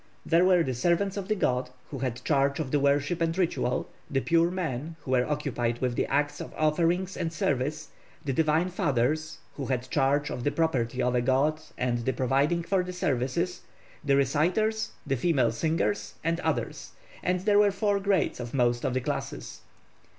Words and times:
There 0.25 0.45
were 0.45 0.63
the 0.63 0.73
'servants 0.73 1.15
of 1.15 1.27
the 1.27 1.35
god,' 1.35 1.69
who 1.91 1.99
had 1.99 2.23
charge 2.25 2.59
of 2.59 2.71
the 2.71 2.79
worship 2.79 3.21
and 3.21 3.37
ritual; 3.37 3.87
the 4.09 4.19
'pure 4.19 4.49
men,' 4.49 4.95
who 5.01 5.11
were 5.11 5.29
occupied 5.29 5.77
with 5.77 5.93
the 5.95 6.07
acts 6.07 6.41
of 6.41 6.55
offerings 6.57 7.15
and 7.15 7.31
service; 7.31 7.89
the 8.25 8.33
'divine 8.33 8.69
fathers,' 8.69 9.37
who 9.57 9.67
had 9.67 9.91
charge 9.91 10.31
of 10.31 10.43
the 10.43 10.49
property 10.49 11.03
of 11.03 11.13
a 11.13 11.21
god 11.21 11.61
and 11.77 11.99
the 11.99 12.13
providing 12.13 12.63
for 12.63 12.81
the 12.83 12.93
services; 12.93 13.61
the 14.03 14.15
'reciters'; 14.15 14.89
the 15.05 15.15
'female 15.15 15.51
singers'; 15.51 16.15
and 16.23 16.39
others; 16.39 16.93
and 17.21 17.41
there 17.41 17.59
were 17.59 17.69
four 17.69 17.99
grades 17.99 18.39
of 18.39 18.55
most 18.55 18.83
of 18.83 18.95
the 18.95 19.01
classes. 19.01 19.61